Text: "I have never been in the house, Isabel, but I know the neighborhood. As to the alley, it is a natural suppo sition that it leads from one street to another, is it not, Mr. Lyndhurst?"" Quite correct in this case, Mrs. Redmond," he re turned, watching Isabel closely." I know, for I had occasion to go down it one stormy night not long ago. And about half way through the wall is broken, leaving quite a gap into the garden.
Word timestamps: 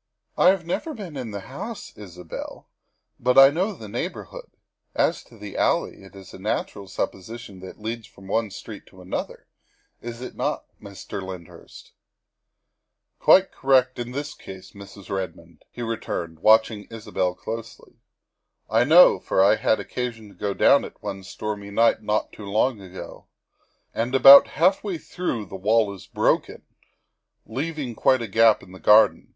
"I 0.38 0.50
have 0.50 0.64
never 0.64 0.94
been 0.94 1.16
in 1.16 1.32
the 1.32 1.40
house, 1.50 1.92
Isabel, 1.96 2.68
but 3.18 3.36
I 3.36 3.50
know 3.50 3.72
the 3.72 3.88
neighborhood. 3.88 4.52
As 4.94 5.24
to 5.24 5.36
the 5.36 5.56
alley, 5.56 6.04
it 6.04 6.14
is 6.14 6.32
a 6.32 6.38
natural 6.38 6.86
suppo 6.86 7.14
sition 7.16 7.60
that 7.62 7.70
it 7.70 7.80
leads 7.80 8.06
from 8.06 8.28
one 8.28 8.52
street 8.52 8.86
to 8.86 9.02
another, 9.02 9.48
is 10.00 10.20
it 10.20 10.36
not, 10.36 10.66
Mr. 10.80 11.20
Lyndhurst?"" 11.20 11.90
Quite 13.18 13.50
correct 13.50 13.98
in 13.98 14.12
this 14.12 14.32
case, 14.32 14.74
Mrs. 14.74 15.10
Redmond," 15.10 15.64
he 15.72 15.82
re 15.82 15.96
turned, 15.96 16.38
watching 16.38 16.84
Isabel 16.88 17.34
closely." 17.34 17.96
I 18.70 18.84
know, 18.84 19.18
for 19.18 19.42
I 19.42 19.56
had 19.56 19.80
occasion 19.80 20.28
to 20.28 20.34
go 20.36 20.54
down 20.54 20.84
it 20.84 21.02
one 21.02 21.24
stormy 21.24 21.72
night 21.72 22.00
not 22.00 22.32
long 22.38 22.80
ago. 22.80 23.26
And 23.92 24.14
about 24.14 24.50
half 24.54 24.84
way 24.84 24.98
through 24.98 25.46
the 25.46 25.56
wall 25.56 25.92
is 25.92 26.06
broken, 26.06 26.62
leaving 27.44 27.96
quite 27.96 28.22
a 28.22 28.28
gap 28.28 28.62
into 28.62 28.74
the 28.74 28.78
garden. 28.78 29.34